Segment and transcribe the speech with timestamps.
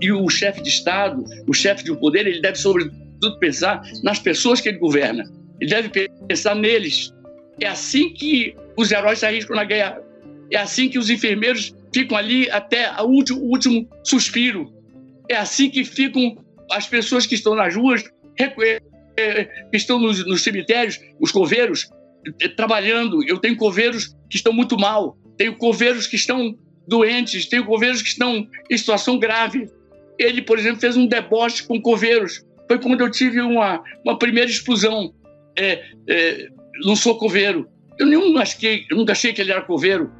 [0.00, 4.18] E o chefe de Estado, o chefe de um poder, ele deve, sobretudo, pensar nas
[4.18, 5.24] pessoas que ele governa.
[5.60, 7.12] Ele deve pensar neles.
[7.60, 10.00] É assim que os heróis se arriscam na guerra.
[10.50, 14.72] É assim que os enfermeiros ficam ali até o último, último suspiro.
[15.28, 16.38] É assim que ficam
[16.72, 18.02] as pessoas que estão nas ruas,
[18.34, 18.80] que
[19.74, 21.97] estão nos, nos cemitérios, os coveiros, eh,
[22.56, 23.22] trabalhando.
[23.26, 28.08] Eu tenho coveiros que estão muito mal, tenho coveiros que estão doentes, tenho coveiros que
[28.08, 29.68] estão em situação grave.
[30.18, 32.44] Ele, por exemplo, fez um deboche com coveiros.
[32.66, 35.12] Foi quando eu tive uma, uma primeira explosão.
[35.56, 36.48] É, é,
[36.84, 37.68] não sou coveiro.
[37.98, 40.10] Eu, não achei, eu nunca achei que ele era coveiro.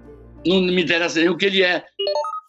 [0.46, 1.84] Não me interessa nem o que ele é.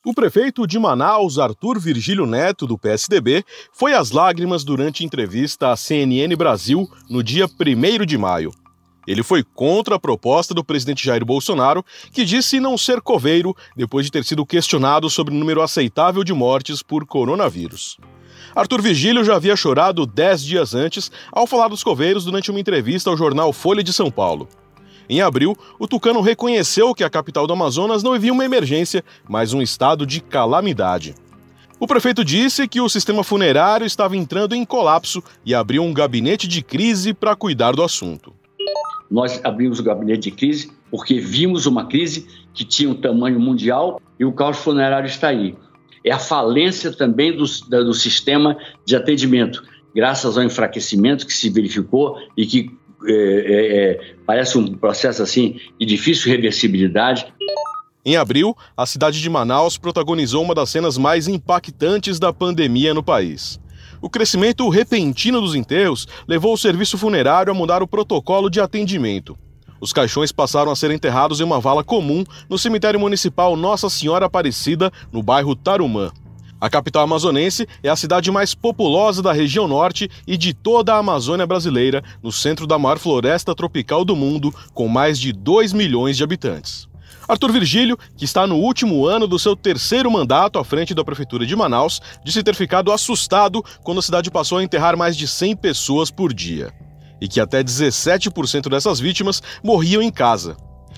[0.05, 5.75] O prefeito de Manaus, Arthur Virgílio Neto, do PSDB, foi às lágrimas durante entrevista à
[5.75, 8.51] CNN Brasil no dia 1 de maio.
[9.09, 14.05] Ele foi contra a proposta do presidente Jair Bolsonaro, que disse não ser coveiro depois
[14.05, 17.97] de ter sido questionado sobre o número aceitável de mortes por coronavírus.
[18.55, 23.09] Arthur Vigílio já havia chorado dez dias antes ao falar dos coveiros durante uma entrevista
[23.09, 24.47] ao jornal Folha de São Paulo.
[25.09, 29.53] Em abril, o Tucano reconheceu que a capital do Amazonas não vivia uma emergência, mas
[29.53, 31.15] um estado de calamidade.
[31.79, 36.47] O prefeito disse que o sistema funerário estava entrando em colapso e abriu um gabinete
[36.47, 38.37] de crise para cuidar do assunto.
[39.09, 44.01] Nós abrimos o gabinete de crise porque vimos uma crise que tinha um tamanho mundial
[44.19, 45.55] e o caos funerário está aí.
[46.03, 49.63] É a falência também do, do sistema de atendimento,
[49.95, 52.71] graças ao enfraquecimento que se verificou e que
[53.05, 57.31] é, é, é, parece um processo assim de difícil reversibilidade.
[58.05, 63.03] Em abril, a cidade de Manaus protagonizou uma das cenas mais impactantes da pandemia no
[63.03, 63.59] país.
[64.01, 69.37] O crescimento repentino dos enterros levou o serviço funerário a mudar o protocolo de atendimento.
[69.81, 74.25] Os caixões passaram a ser enterrados em uma vala comum no cemitério municipal Nossa Senhora
[74.25, 76.11] Aparecida, no bairro Tarumã.
[76.61, 80.97] A capital amazonense é a cidade mais populosa da região norte e de toda a
[80.97, 86.17] Amazônia brasileira, no centro da maior floresta tropical do mundo, com mais de 2 milhões
[86.17, 86.88] de habitantes.
[87.29, 91.45] Arthur Virgílio, que está no último ano do seu terceiro mandato à frente da Prefeitura
[91.45, 95.55] de Manaus, disse ter ficado assustado quando a cidade passou a enterrar mais de 100
[95.57, 96.73] pessoas por dia.
[97.21, 100.57] E que até 17% dessas vítimas morriam em casa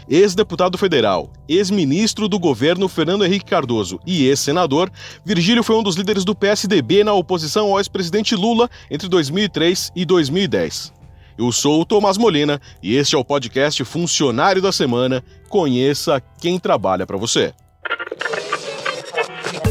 [0.09, 4.91] ex-deputado federal, ex-ministro do governo Fernando Henrique Cardoso e ex-senador,
[5.23, 10.03] Virgílio foi um dos líderes do PSDB na oposição ao ex-presidente Lula entre 2003 e
[10.03, 11.00] 2010.
[11.37, 15.23] Eu sou o Tomás Molina e este é o podcast Funcionário da Semana.
[15.49, 17.53] Conheça quem trabalha para você.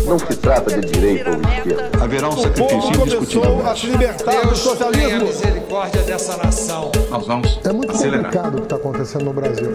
[0.07, 2.03] Não se trata de direita ou esquerda.
[2.03, 3.67] Haverá um sacrifício indiscutível.
[3.67, 5.21] a se libertar do socialismo.
[5.21, 6.91] a misericórdia dessa nação.
[7.11, 8.25] Nós vamos É muito acelerar.
[8.25, 9.71] complicado o que está acontecendo no Brasil.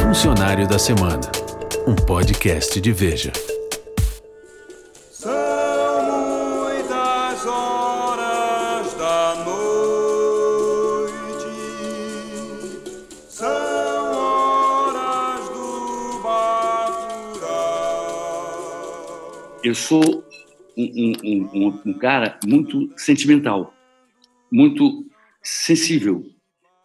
[0.00, 1.20] Funcionário da Semana,
[1.86, 3.32] um podcast de Veja.
[19.74, 20.24] Eu sou
[20.78, 23.74] um, um- um- um cara muito sentimental,
[24.52, 25.04] muito
[25.42, 26.24] sensível.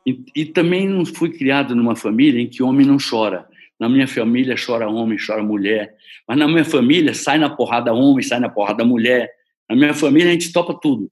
[0.03, 3.47] E, e também não fui criado numa família em que homem não chora.
[3.79, 5.95] Na minha família chora homem, chora mulher.
[6.27, 9.31] Mas na minha família sai na porrada homem, sai na porrada mulher.
[9.69, 11.11] Na minha família a gente topa tudo.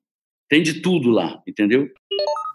[0.50, 1.88] Tem de tudo lá, entendeu?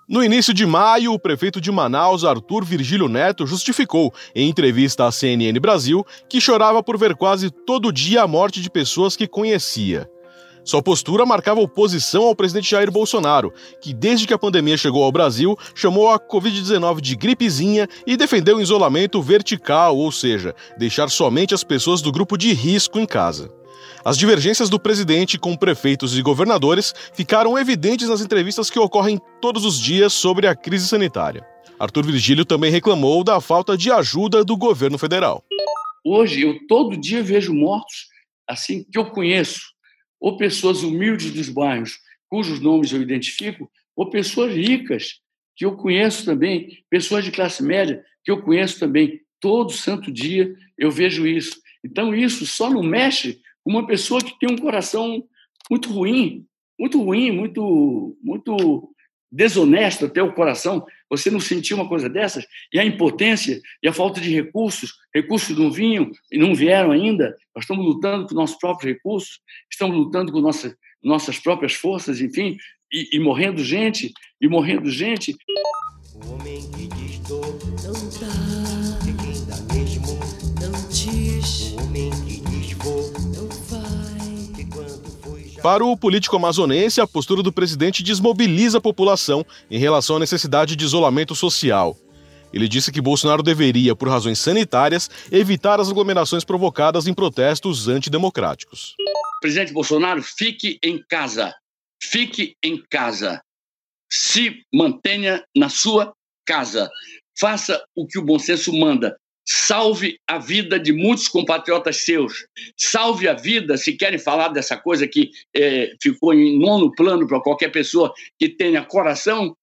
[0.09, 5.13] No início de maio, o prefeito de Manaus, Arthur Virgílio Neto, justificou, em entrevista à
[5.13, 10.11] CNN Brasil, que chorava por ver quase todo dia a morte de pessoas que conhecia.
[10.65, 15.13] Sua postura marcava oposição ao presidente Jair Bolsonaro, que desde que a pandemia chegou ao
[15.13, 21.55] Brasil, chamou a Covid-19 de gripezinha e defendeu o isolamento vertical, ou seja, deixar somente
[21.55, 23.62] as pessoas do grupo de risco em casa.
[24.05, 29.65] As divergências do presidente com prefeitos e governadores ficaram evidentes nas entrevistas que ocorrem todos
[29.65, 31.47] os dias sobre a crise sanitária.
[31.79, 35.45] Arthur Virgílio também reclamou da falta de ajuda do governo federal.
[36.05, 38.09] Hoje eu todo dia vejo mortos
[38.49, 39.61] assim que eu conheço,
[40.21, 41.99] ou pessoas humildes dos bairros
[42.29, 45.21] cujos nomes eu identifico, ou pessoas ricas
[45.55, 49.21] que eu conheço também, pessoas de classe média que eu conheço também.
[49.39, 51.61] Todo santo dia eu vejo isso.
[51.85, 55.25] Então isso só não mexe uma pessoa que tem um coração
[55.71, 56.45] muito ruim,
[56.79, 58.93] muito ruim, muito muito
[59.33, 62.45] desonesto até o coração, você não sentiu uma coisa dessas?
[62.71, 67.35] E a impotência e a falta de recursos, recursos não vinham e não vieram ainda,
[67.57, 72.59] nós estamos lutando com nossos próprios recursos, estamos lutando com nossas, nossas próprias forças, enfim,
[72.93, 75.35] e, e morrendo gente, e morrendo gente.
[76.15, 80.21] O homem que diz dor não dá, de quem dá mesmo
[80.61, 81.73] não diz.
[81.73, 83.22] O homem que diz vou
[85.63, 90.75] Para o político amazonense, a postura do presidente desmobiliza a população em relação à necessidade
[90.75, 91.97] de isolamento social.
[92.53, 98.97] Ele disse que Bolsonaro deveria, por razões sanitárias, evitar as aglomerações provocadas em protestos antidemocráticos.
[99.41, 101.55] Presidente Bolsonaro, fique em casa.
[102.03, 103.41] Fique em casa.
[104.13, 106.13] Se mantenha na sua
[106.45, 106.91] casa.
[107.39, 109.17] Faça o que o bom senso manda.
[109.45, 112.47] Salve a vida de muitos compatriotas seus.
[112.77, 117.41] Salve a vida, se querem falar dessa coisa que eh, ficou em nono plano para
[117.41, 119.57] qualquer pessoa que tenha coração,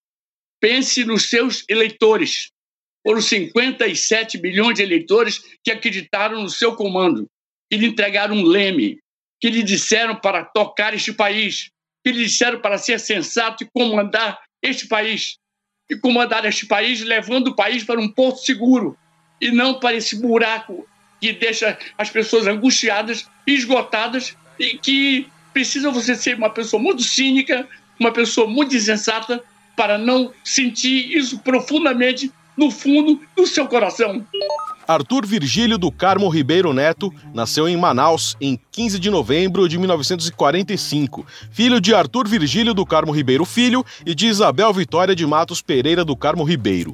[0.59, 2.51] pense nos seus eleitores.
[3.07, 7.25] Foram 57 milhões de eleitores que acreditaram no seu comando,
[7.71, 8.99] que lhe entregaram um leme,
[9.39, 11.71] que lhe disseram para tocar este país,
[12.03, 15.37] que lhe disseram para ser sensato e comandar este país.
[15.89, 18.97] E comandar este país levando o país para um porto seguro
[19.41, 20.87] e não para esse buraco
[21.19, 27.67] que deixa as pessoas angustiadas, esgotadas e que precisa você ser uma pessoa muito cínica,
[27.99, 29.43] uma pessoa muito insensata
[29.75, 34.25] para não sentir isso profundamente no fundo do seu coração.
[34.85, 41.25] Arthur Virgílio do Carmo Ribeiro Neto nasceu em Manaus em 15 de novembro de 1945,
[41.51, 46.03] filho de Arthur Virgílio do Carmo Ribeiro Filho e de Isabel Vitória de Matos Pereira
[46.03, 46.93] do Carmo Ribeiro.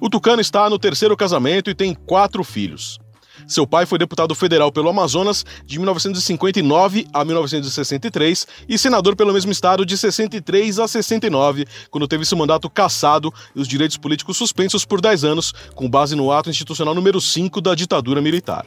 [0.00, 2.98] O Tucano está no terceiro casamento e tem quatro filhos.
[3.46, 9.50] Seu pai foi deputado federal pelo Amazonas de 1959 a 1963 e senador pelo mesmo
[9.50, 14.84] estado de 63 a 69, quando teve seu mandato cassado e os direitos políticos suspensos
[14.84, 18.66] por 10 anos, com base no ato institucional número 5 da ditadura militar.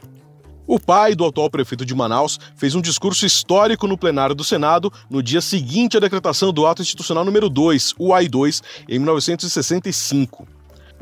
[0.66, 4.92] O pai do atual prefeito de Manaus fez um discurso histórico no plenário do Senado
[5.10, 10.46] no dia seguinte à decretação do ato institucional número 2, o AI-2, em 1965.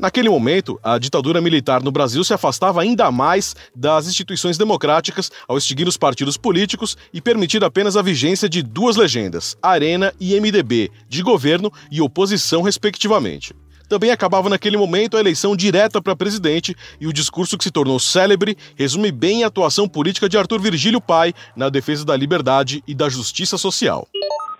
[0.01, 5.59] Naquele momento, a ditadura militar no Brasil se afastava ainda mais das instituições democráticas ao
[5.59, 10.89] extinguir os partidos políticos e permitir apenas a vigência de duas legendas, Arena e MDB,
[11.07, 13.53] de governo e oposição, respectivamente.
[13.87, 17.99] Também acabava naquele momento a eleição direta para presidente e o discurso que se tornou
[17.99, 22.95] célebre resume bem a atuação política de Arthur Virgílio Pai na defesa da liberdade e
[22.95, 24.07] da justiça social.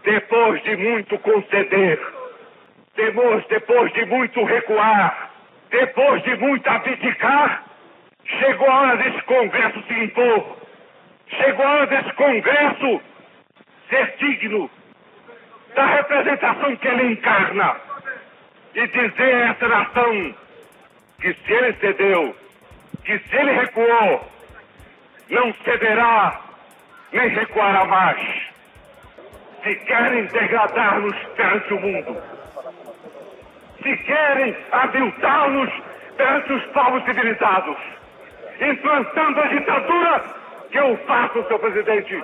[0.05, 1.99] Depois de muito conceder,
[2.95, 5.30] depois, depois de muito recuar,
[5.71, 7.63] depois de muito abdicar,
[8.25, 10.57] chegou a hora desse Congresso se impor.
[11.27, 13.01] Chegou a hora desse Congresso
[13.89, 14.69] ser digno
[15.73, 17.75] da representação que ele encarna
[18.75, 20.35] e dizer a essa nação
[21.21, 22.35] que se ele cedeu,
[23.06, 24.29] que se ele recuou,
[25.29, 26.41] não cederá
[27.13, 28.51] nem recuará mais.
[29.63, 32.30] Se querem degradar-nos perante o mundo,
[33.81, 35.69] se querem aviltar-nos
[36.15, 37.77] perante os povos civilizados,
[38.61, 40.23] implantando a ditadura,
[40.71, 42.23] que eu faço, senhor presidente,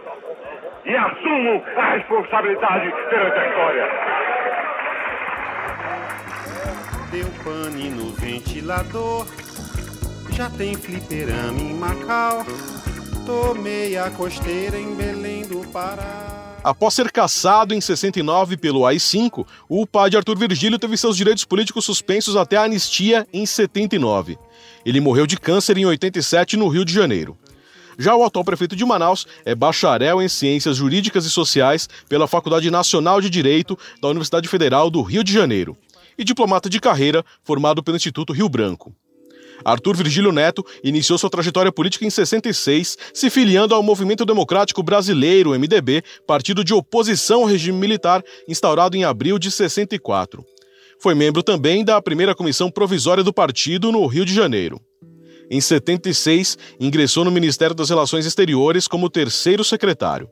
[0.85, 3.89] e assumo a responsabilidade perante a história.
[7.11, 9.25] Deu pane no ventilador,
[10.31, 12.45] já tem fliperama em Macau,
[13.25, 16.36] tomei a costeira em Belém do Pará.
[16.67, 21.45] Após ser caçado em 69 pelo AI-5, o pai de Arthur Virgílio teve seus direitos
[21.45, 24.37] políticos suspensos até a anistia em 79.
[24.85, 27.37] Ele morreu de câncer em 87 no Rio de Janeiro.
[27.97, 32.69] Já o atual prefeito de Manaus é bacharel em Ciências Jurídicas e Sociais pela Faculdade
[32.69, 35.77] Nacional de Direito da Universidade Federal do Rio de Janeiro
[36.17, 38.93] e diplomata de carreira formado pelo Instituto Rio Branco.
[39.63, 45.51] Arthur Virgílio Neto iniciou sua trajetória política em 66, se filiando ao Movimento Democrático Brasileiro,
[45.51, 50.43] MDB, partido de oposição ao regime militar, instaurado em abril de 64.
[50.99, 54.81] Foi membro também da primeira comissão provisória do partido no Rio de Janeiro.
[55.49, 60.29] Em 76, ingressou no Ministério das Relações Exteriores como terceiro secretário.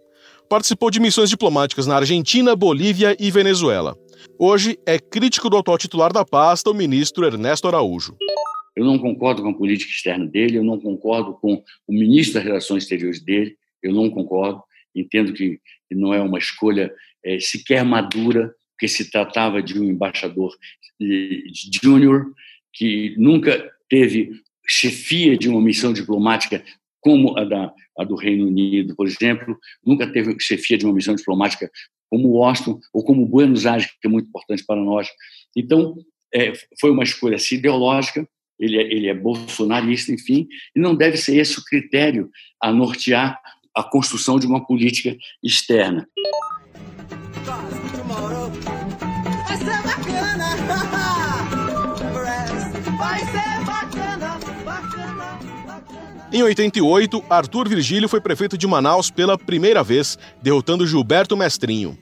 [0.50, 3.96] Participou de missões diplomáticas na Argentina, Bolívia e Venezuela.
[4.38, 8.16] Hoje é crítico do atual titular da pasta, o ministro Ernesto Araújo.
[8.76, 12.44] Eu não concordo com a política externa dele, eu não concordo com o ministro das
[12.44, 14.62] Relações Exteriores dele, eu não concordo.
[14.94, 15.60] Entendo que
[15.92, 20.54] não é uma escolha é, sequer madura, porque se tratava de um embaixador
[21.82, 22.26] júnior
[22.74, 24.32] que nunca teve
[24.68, 26.64] chefia de uma missão diplomática
[27.00, 31.16] como a, da, a do Reino Unido, por exemplo, nunca teve chefia de uma missão
[31.16, 31.70] diplomática
[32.10, 35.08] como Washington ou como Buenos Aires, que é muito importante para nós.
[35.56, 35.96] Então,
[36.34, 38.28] é, foi uma escolha assim, ideológica,
[38.60, 42.30] ele é, ele é bolsonarista, enfim, e não deve ser esse o critério
[42.62, 43.40] a nortear
[43.76, 46.08] a construção de uma política externa.
[49.66, 50.56] ser bacana.
[52.98, 55.40] Vai ser bacana, bacana.
[56.32, 61.98] Em 88, Arthur Virgílio foi prefeito de Manaus pela primeira vez, derrotando Gilberto Mestrinho.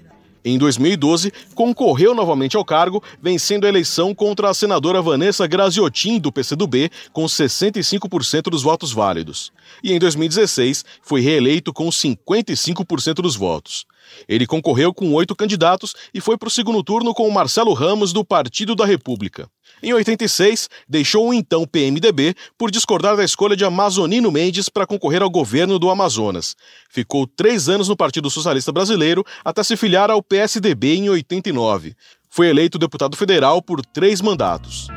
[0.45, 6.31] Em 2012, concorreu novamente ao cargo, vencendo a eleição contra a senadora Vanessa Graziotin, do
[6.31, 9.51] PCdoB, com 65% dos votos válidos.
[9.81, 13.85] E em 2016, foi reeleito com 55% dos votos.
[14.27, 18.25] Ele concorreu com oito candidatos e foi para o segundo turno com Marcelo Ramos, do
[18.25, 19.49] Partido da República.
[19.85, 25.21] Em 86, deixou o então PMDB por discordar da escolha de Amazonino Mendes para concorrer
[25.21, 26.55] ao governo do Amazonas.
[26.89, 31.93] Ficou três anos no Partido Socialista Brasileiro até se filiar ao PSDB em 89.
[32.29, 34.87] Foi eleito deputado federal por três mandatos.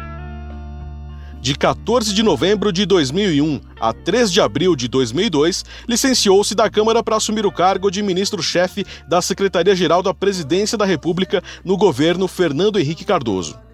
[1.41, 7.03] De 14 de novembro de 2001 a 3 de abril de 2002, licenciou-se da Câmara
[7.03, 12.79] para assumir o cargo de ministro-chefe da Secretaria-Geral da Presidência da República no governo Fernando
[12.79, 13.66] Henrique Cardoso.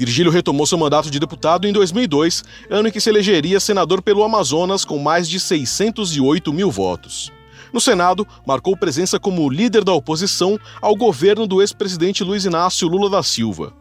[0.00, 4.24] Virgílio retomou seu mandato de deputado em 2002, ano em que se elegeria senador pelo
[4.24, 7.30] Amazonas com mais de 608 mil votos.
[7.70, 13.10] No Senado, marcou presença como líder da oposição ao governo do ex-presidente Luiz Inácio Lula
[13.10, 13.74] da Silva.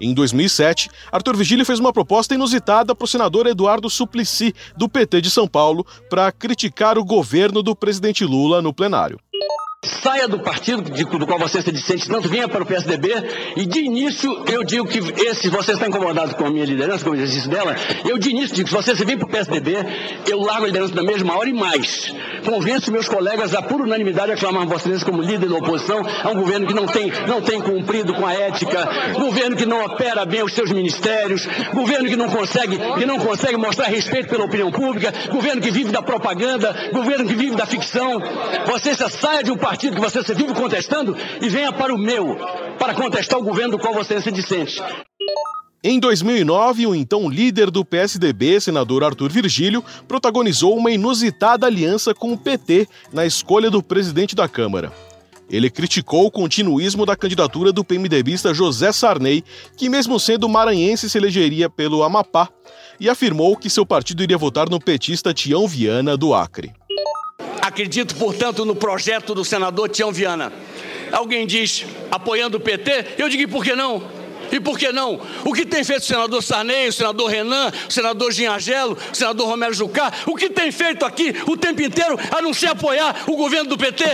[0.00, 5.20] Em 2007, Arthur Vigílio fez uma proposta inusitada para o senador Eduardo Suplicy, do PT
[5.20, 9.20] de São Paulo, para criticar o governo do presidente Lula no plenário.
[9.88, 13.08] Saia do partido de, do qual você se dissente tanto, venha para o PSDB
[13.56, 17.10] e de início eu digo que esse, você está incomodado com a minha liderança, com
[17.10, 19.76] o exercício dela, eu de início digo se você se vir para o PSDB,
[20.28, 22.14] eu largo a liderança na mesma hora e mais.
[22.44, 26.34] Convenço meus colegas a por unanimidade a Vossa Excelência como líder da oposição a um
[26.34, 30.42] governo que não tem, não tem cumprido com a ética, governo que não opera bem
[30.42, 35.12] os seus ministérios, governo que não consegue, que não consegue mostrar respeito pela opinião pública,
[35.30, 38.20] governo que vive da propaganda, governo que vive da ficção.
[38.66, 42.36] Você saia de um partido que você se vive contestando e venha para o meu,
[42.78, 44.82] para contestar o governo do qual você se dissente.
[45.82, 52.32] Em 2009, o então líder do PSDB, senador Arthur Virgílio, protagonizou uma inusitada aliança com
[52.32, 54.92] o PT na escolha do presidente da Câmara.
[55.48, 59.42] Ele criticou o continuismo da candidatura do PMDBista José Sarney,
[59.76, 62.48] que, mesmo sendo maranhense, se elegeria pelo Amapá,
[63.00, 66.72] e afirmou que seu partido iria votar no petista Tião Viana, do Acre.
[67.68, 70.50] Acredito, portanto, no projeto do senador Tião Viana.
[71.12, 74.02] Alguém diz apoiando o PT, eu digo e por que não?
[74.50, 75.20] E por que não?
[75.44, 79.46] O que tem feito o senador Sarney, o senador Renan, o senador Ginhagelo, o senador
[79.46, 83.36] Romero Jucá, o que tem feito aqui o tempo inteiro a não ser apoiar o
[83.36, 84.04] governo do PT?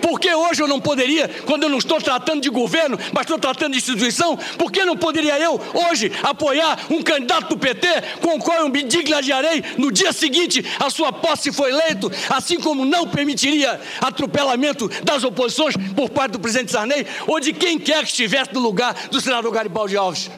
[0.00, 3.38] Por que hoje eu não poderia, quando eu não estou tratando de governo, mas estou
[3.38, 7.86] tratando de instituição, por que não poderia eu, hoje, apoiar um candidato do PT
[8.20, 12.58] com o qual eu me digladiarei no dia seguinte a sua posse foi eleito, assim
[12.58, 18.04] como não permitiria atropelamento das oposições por parte do presidente Sarney ou de quem quer
[18.04, 20.30] que estivesse no lugar do senador Garibaldi Alves?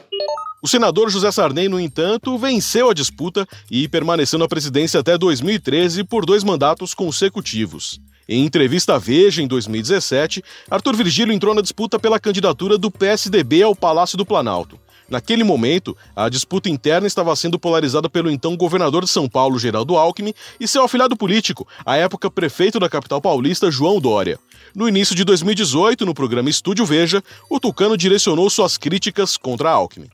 [0.62, 6.04] O senador José Sarney, no entanto, venceu a disputa e permaneceu na presidência até 2013
[6.04, 7.98] por dois mandatos consecutivos.
[8.32, 13.64] Em entrevista à Veja, em 2017, Arthur Virgílio entrou na disputa pela candidatura do PSDB
[13.64, 14.78] ao Palácio do Planalto.
[15.08, 19.96] Naquele momento, a disputa interna estava sendo polarizada pelo então governador de São Paulo, Geraldo
[19.96, 24.38] Alckmin, e seu afilhado político, à época prefeito da capital paulista, João Dória.
[24.76, 30.08] No início de 2018, no programa Estúdio Veja, o Tucano direcionou suas críticas contra Alckmin.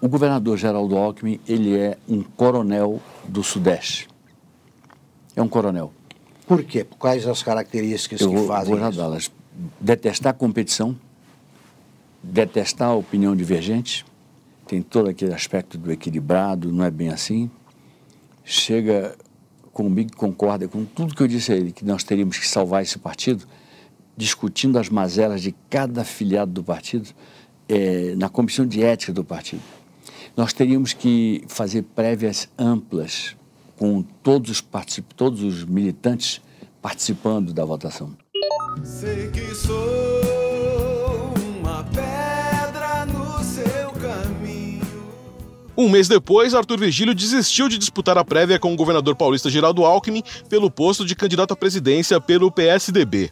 [0.00, 4.06] O governador Geraldo Alckmin, ele é um coronel do Sudeste.
[5.34, 5.97] É um coronel.
[6.48, 6.84] Por quê?
[6.98, 9.30] Quais as características Eu que vou, fazem vou isso?
[9.78, 10.98] Detestar a competição,
[12.22, 14.06] detestar a opinião divergente,
[14.66, 17.50] tem todo aquele aspecto do equilibrado, não é bem assim.
[18.44, 19.14] Chega
[19.72, 22.98] comigo, concorda com tudo que eu disse a ele, que nós teríamos que salvar esse
[22.98, 23.46] partido,
[24.16, 27.10] discutindo as mazelas de cada filiado do partido
[27.68, 29.62] eh, na comissão de ética do partido.
[30.34, 33.36] Nós teríamos que fazer prévias amplas
[33.78, 36.40] com todos os, particip- todos os militantes
[36.82, 38.16] participando da votação.
[38.82, 44.86] Sei que sou uma pedra no seu caminho.
[45.76, 49.84] Um mês depois, Arthur Virgílio desistiu de disputar a prévia com o governador paulista Geraldo
[49.84, 53.30] Alckmin pelo posto de candidato à presidência pelo PSDB.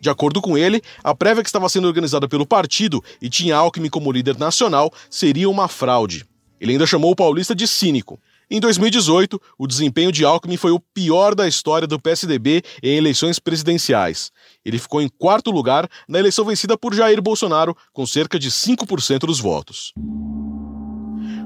[0.00, 3.88] De acordo com ele, a prévia que estava sendo organizada pelo partido e tinha Alckmin
[3.88, 6.26] como líder nacional seria uma fraude.
[6.60, 8.18] Ele ainda chamou o paulista de cínico.
[8.54, 13.40] Em 2018, o desempenho de Alckmin foi o pior da história do PSDB em eleições
[13.40, 14.30] presidenciais.
[14.64, 19.26] Ele ficou em quarto lugar na eleição vencida por Jair Bolsonaro, com cerca de 5%
[19.26, 19.92] dos votos.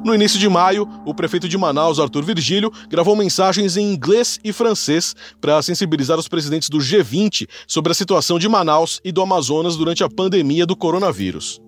[0.05, 4.53] No início de maio, o prefeito de Manaus, Arthur Virgílio, gravou mensagens em inglês e
[4.53, 9.77] francês para sensibilizar os presidentes do G20 sobre a situação de Manaus e do Amazonas
[9.77, 11.59] durante a pandemia do coronavírus.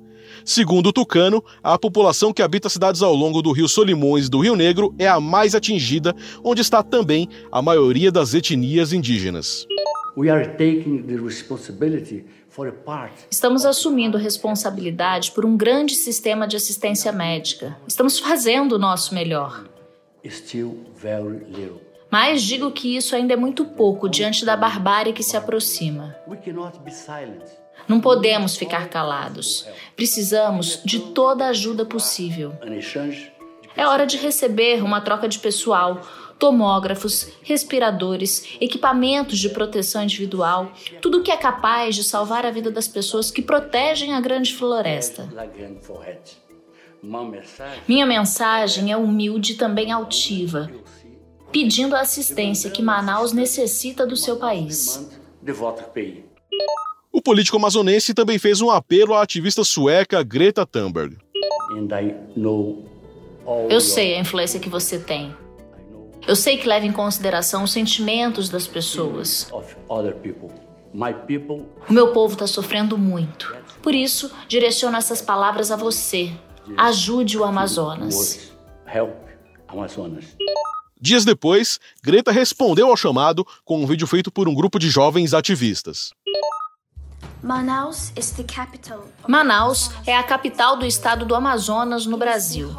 [0.45, 4.41] Segundo o Tucano, a população que habita cidades ao longo do Rio Solimões e do
[4.41, 9.67] Rio Negro é a mais atingida, onde está também a maioria das etnias indígenas.
[13.31, 17.77] Estamos assumindo responsabilidade por um grande sistema de assistência médica.
[17.87, 19.65] Estamos fazendo o nosso melhor.
[22.11, 26.17] Mas digo que isso ainda é muito pouco diante da barbárie que se aproxima.
[27.91, 29.67] Não podemos ficar calados.
[29.97, 32.53] Precisamos de toda a ajuda possível.
[33.77, 36.01] É hora de receber uma troca de pessoal,
[36.39, 40.71] tomógrafos, respiradores, equipamentos de proteção individual,
[41.03, 44.55] tudo o que é capaz de salvar a vida das pessoas que protegem a grande
[44.55, 45.29] floresta.
[47.89, 50.71] Minha mensagem é humilde e também altiva,
[51.51, 55.11] pedindo a assistência que Manaus necessita do seu país.
[57.21, 61.19] O político amazonense também fez um apelo à ativista sueca Greta Thunberg.
[63.69, 65.37] Eu sei a influência que você tem.
[66.27, 69.53] Eu sei que leva em consideração os sentimentos das pessoas.
[69.53, 73.55] O meu povo está sofrendo muito.
[73.83, 76.33] Por isso, direciono essas palavras a você.
[76.79, 78.51] Ajude o Amazonas.
[81.03, 85.33] Dias depois, Greta respondeu ao chamado com um vídeo feito por um grupo de jovens
[85.33, 86.13] ativistas.
[87.43, 88.13] Manaus
[89.27, 92.71] Manaus é a capital do estado do Amazonas, no Brasil.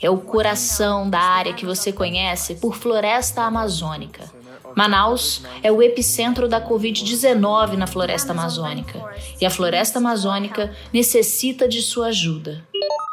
[0.00, 4.30] É o coração da área que você conhece por floresta amazônica.
[4.76, 9.02] Manaus é o epicentro da Covid-19 na floresta amazônica.
[9.40, 12.66] E a floresta amazônica necessita de sua ajuda.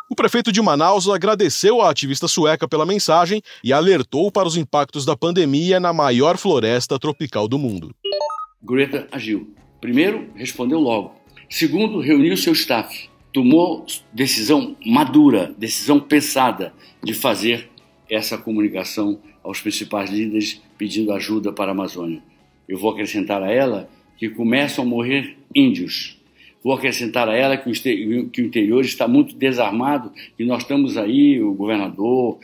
[0.09, 5.05] O prefeito de Manaus agradeceu à ativista sueca pela mensagem e alertou para os impactos
[5.05, 7.95] da pandemia na maior floresta tropical do mundo.
[8.61, 9.55] Greta agiu.
[9.81, 11.15] Primeiro, respondeu logo.
[11.49, 13.09] Segundo, reuniu seu staff.
[13.33, 16.73] Tomou decisão madura, decisão pensada
[17.03, 17.67] de fazer
[18.09, 22.21] essa comunicação aos principais líderes pedindo ajuda para a Amazônia.
[22.69, 26.17] Eu vou acrescentar a ela que começam a morrer índios.
[26.63, 31.53] Vou acrescentar a ela que o, interior está muito desarmado e nós estamos aí, o
[31.53, 32.37] governador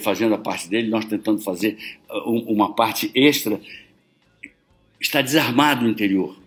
[0.00, 1.76] fazendo a parte dele, nós tentando fazer
[2.24, 3.60] uma parte extra.
[4.98, 6.37] Está desarmado o interior.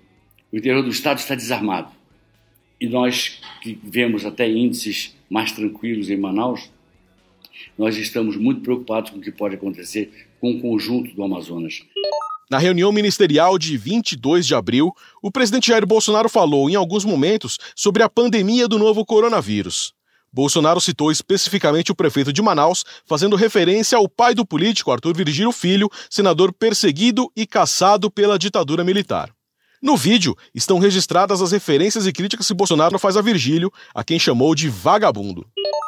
[0.52, 1.90] O interior do estado está desarmado.
[2.80, 6.70] E nós que vemos até índices mais tranquilos em Manaus,
[7.78, 11.84] nós estamos muito preocupados com o que pode acontecer com o conjunto do Amazonas.
[12.50, 17.58] Na reunião ministerial de 22 de abril, o presidente Jair Bolsonaro falou em alguns momentos
[17.76, 19.94] sobre a pandemia do novo coronavírus.
[20.34, 25.52] Bolsonaro citou especificamente o prefeito de Manaus, fazendo referência ao pai do político Arthur Virgílio
[25.52, 29.34] Filho, senador perseguido e caçado pela ditadura militar.
[29.82, 34.20] No vídeo estão registradas as referências e críticas que Bolsonaro faz a Virgílio, a quem
[34.20, 35.46] chamou de vagabundo.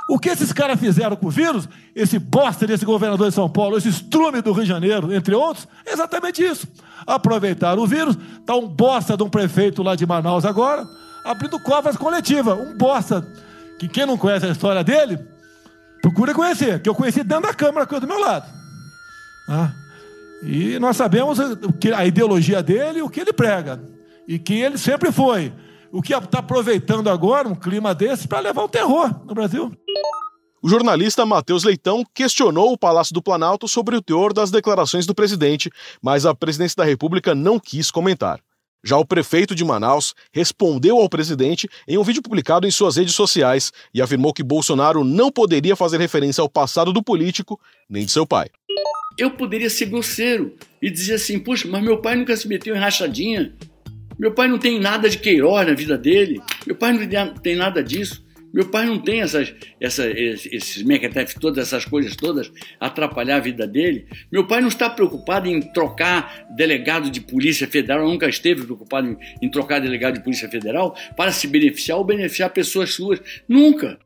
[0.09, 3.77] O que esses caras fizeram com o vírus, esse bosta desse governador de São Paulo,
[3.77, 6.67] esse estrume do Rio de Janeiro, entre outros, é exatamente isso.
[7.05, 10.87] Aproveitaram o vírus, tá um bosta de um prefeito lá de Manaus agora,
[11.23, 12.55] abrindo covas coletiva.
[12.55, 13.25] Um bosta
[13.79, 15.19] que quem não conhece a história dele,
[16.01, 18.45] procura conhecer, que eu conheci dentro da Câmara, que do meu lado.
[19.47, 19.82] Ah.
[20.45, 21.39] E nós sabemos
[21.95, 23.81] a ideologia dele, o que ele prega.
[24.27, 25.53] E que ele sempre foi.
[25.91, 29.71] O que está aproveitando agora um clima desse para levar o terror no Brasil.
[30.61, 35.13] O jornalista Matheus Leitão questionou o Palácio do Planalto sobre o teor das declarações do
[35.13, 35.69] presidente,
[36.01, 38.39] mas a presidência da República não quis comentar.
[38.85, 43.15] Já o prefeito de Manaus respondeu ao presidente em um vídeo publicado em suas redes
[43.15, 48.11] sociais e afirmou que Bolsonaro não poderia fazer referência ao passado do político nem de
[48.11, 48.49] seu pai.
[49.17, 52.79] Eu poderia ser grosseiro e dizer assim: puxa, mas meu pai nunca se meteu em
[52.79, 53.53] rachadinha.
[54.17, 56.41] Meu pai não tem nada de Queiroz na vida dele.
[56.65, 58.23] Meu pai não tem nada disso.
[58.53, 63.65] Meu pai não tem essas, essa, esses mequetef, todas essas coisas todas, atrapalhar a vida
[63.65, 64.05] dele.
[64.31, 69.17] Meu pai não está preocupado em trocar delegado de Polícia Federal, nunca esteve preocupado em,
[69.41, 73.19] em trocar delegado de Polícia Federal para se beneficiar ou beneficiar pessoas suas.
[73.49, 73.97] Nunca.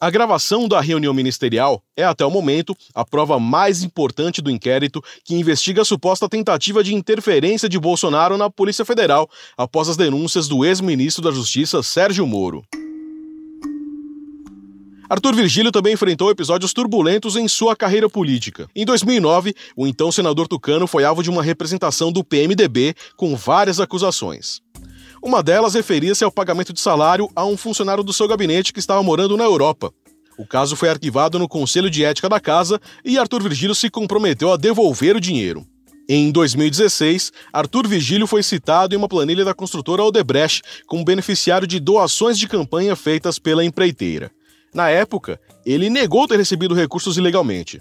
[0.00, 5.02] A gravação da reunião ministerial é, até o momento, a prova mais importante do inquérito
[5.24, 10.48] que investiga a suposta tentativa de interferência de Bolsonaro na Polícia Federal após as denúncias
[10.48, 12.64] do ex-ministro da Justiça Sérgio Moro.
[15.08, 18.68] Arthur Virgílio também enfrentou episódios turbulentos em sua carreira política.
[18.74, 23.78] Em 2009, o então senador Tucano foi alvo de uma representação do PMDB com várias
[23.78, 24.63] acusações.
[25.24, 29.02] Uma delas referia-se ao pagamento de salário a um funcionário do seu gabinete que estava
[29.02, 29.90] morando na Europa.
[30.36, 34.52] O caso foi arquivado no Conselho de Ética da Casa e Arthur Virgílio se comprometeu
[34.52, 35.66] a devolver o dinheiro.
[36.06, 41.80] Em 2016, Arthur Vigílio foi citado em uma planilha da construtora Odebrecht como beneficiário de
[41.80, 44.30] doações de campanha feitas pela empreiteira.
[44.74, 47.80] Na época, ele negou ter recebido recursos ilegalmente.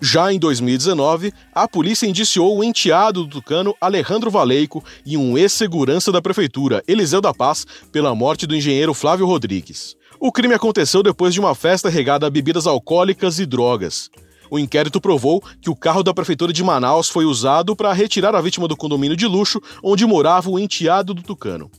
[0.00, 6.10] Já em 2019, a polícia indiciou o enteado do tucano Alejandro Valeico e um ex-segurança
[6.10, 9.96] da prefeitura, Eliseu da Paz, pela morte do engenheiro Flávio Rodrigues.
[10.20, 14.10] O crime aconteceu depois de uma festa regada a bebidas alcoólicas e drogas.
[14.50, 18.40] O inquérito provou que o carro da prefeitura de Manaus foi usado para retirar a
[18.40, 21.70] vítima do condomínio de luxo onde morava o enteado do tucano.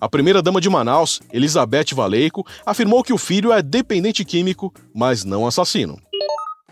[0.00, 5.46] A primeira-dama de Manaus, Elizabeth Valeico, afirmou que o filho é dependente químico, mas não
[5.46, 5.96] assassino.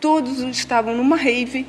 [0.00, 1.66] Todos estavam numa rave,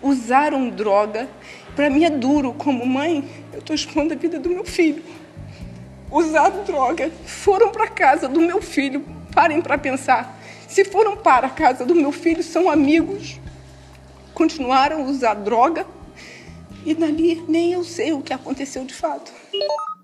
[0.00, 1.28] usaram droga.
[1.74, 5.02] Para mim é duro, como mãe, eu estou expondo a vida do meu filho.
[6.10, 9.04] Usaram droga, foram para casa do meu filho.
[9.34, 10.38] Parem para pensar.
[10.68, 13.40] Se foram para a casa do meu filho, são amigos.
[14.32, 15.84] Continuaram a usar droga.
[16.84, 19.32] E dali nem eu sei o que aconteceu de fato.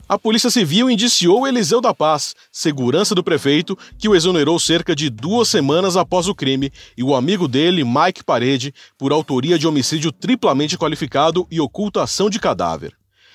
[0.08, 5.10] A Polícia Civil indiciou Eliseu da Paz, segurança do prefeito, que o exonerou cerca de
[5.10, 10.10] duas semanas após o crime, e o amigo dele, Mike Parede, por autoria de homicídio
[10.10, 12.94] triplamente qualificado e ocultação de cadáver.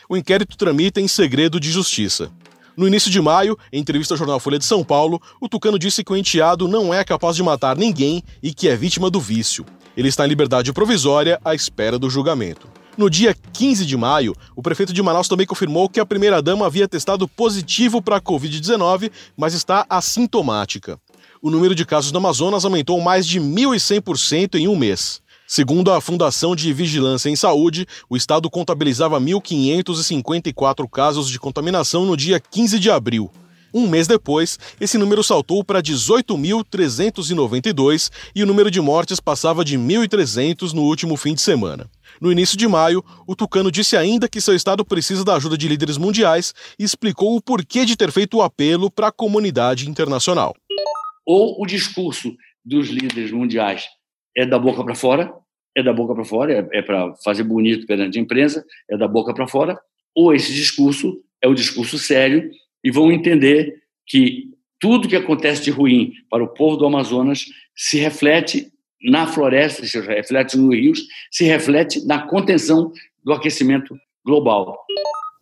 [0.09, 2.31] O inquérito tramita em segredo de justiça.
[2.75, 6.03] No início de maio, em entrevista ao jornal Folha de São Paulo, o Tucano disse
[6.03, 9.63] que o enteado não é capaz de matar ninguém e que é vítima do vício.
[9.95, 12.67] Ele está em liberdade provisória à espera do julgamento.
[12.95, 16.87] No dia 15 de maio, o prefeito de Manaus também confirmou que a primeira-dama havia
[16.87, 20.99] testado positivo para a Covid-19, mas está assintomática.
[21.41, 25.23] O número de casos no Amazonas aumentou mais de 1.100% em um mês.
[25.47, 32.15] Segundo a Fundação de Vigilância em Saúde, o estado contabilizava 1.554 casos de contaminação no
[32.15, 33.31] dia 15 de abril.
[33.73, 39.79] Um mês depois, esse número saltou para 18.392 e o número de mortes passava de
[39.79, 41.89] 1.300 no último fim de semana.
[42.19, 45.67] No início de maio, o Tucano disse ainda que seu estado precisa da ajuda de
[45.67, 50.55] líderes mundiais e explicou o porquê de ter feito o apelo para a comunidade internacional.
[51.25, 53.85] Ou o discurso dos líderes mundiais
[54.35, 55.33] é da boca para fora,
[55.75, 59.07] é da boca para fora, é, é para fazer bonito perante a imprensa, é da
[59.07, 59.79] boca para fora,
[60.15, 62.49] ou esse discurso é o discurso sério
[62.83, 67.45] e vão entender que tudo que acontece de ruim para o povo do Amazonas
[67.75, 68.71] se reflete
[69.03, 70.99] na floresta, se reflete nos rios,
[71.31, 72.91] se reflete na contenção
[73.23, 74.77] do aquecimento global.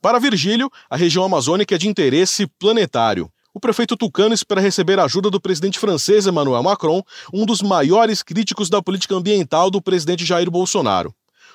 [0.02, 3.30] Para Virgílio, a região amazônica é de interesse planetário.
[3.54, 8.24] O prefeito tucano espera receber a ajuda do presidente francês Emmanuel Macron, um dos maiores
[8.24, 11.14] críticos da política ambiental do presidente Jair Bolsonaro.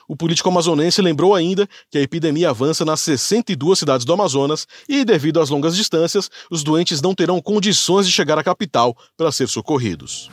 [0.08, 5.04] O político amazonense lembrou ainda que a epidemia avança nas 62 cidades do Amazonas e,
[5.04, 9.48] devido às longas distâncias, os doentes não terão condições de chegar à capital para ser
[9.48, 10.30] socorridos.